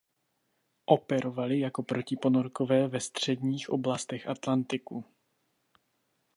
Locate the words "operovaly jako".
0.85-1.83